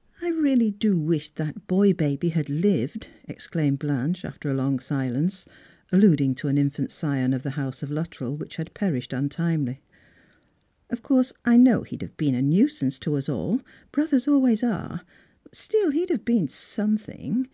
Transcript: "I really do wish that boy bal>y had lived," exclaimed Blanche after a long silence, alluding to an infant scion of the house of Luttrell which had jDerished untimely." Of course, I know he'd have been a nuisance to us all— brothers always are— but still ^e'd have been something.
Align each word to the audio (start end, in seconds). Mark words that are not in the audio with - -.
"I 0.22 0.28
really 0.28 0.70
do 0.70 1.00
wish 1.00 1.30
that 1.30 1.66
boy 1.66 1.92
bal>y 1.92 2.28
had 2.28 2.48
lived," 2.48 3.08
exclaimed 3.24 3.80
Blanche 3.80 4.24
after 4.24 4.48
a 4.48 4.54
long 4.54 4.78
silence, 4.78 5.46
alluding 5.90 6.36
to 6.36 6.46
an 6.46 6.56
infant 6.56 6.92
scion 6.92 7.32
of 7.32 7.42
the 7.42 7.58
house 7.58 7.82
of 7.82 7.90
Luttrell 7.90 8.36
which 8.36 8.54
had 8.54 8.72
jDerished 8.72 9.18
untimely." 9.18 9.80
Of 10.92 11.02
course, 11.02 11.32
I 11.44 11.56
know 11.56 11.82
he'd 11.82 12.02
have 12.02 12.16
been 12.16 12.36
a 12.36 12.40
nuisance 12.42 13.00
to 13.00 13.16
us 13.16 13.28
all— 13.28 13.62
brothers 13.90 14.28
always 14.28 14.62
are— 14.62 15.00
but 15.42 15.56
still 15.56 15.90
^e'd 15.90 16.10
have 16.10 16.24
been 16.24 16.46
something. 16.46 17.48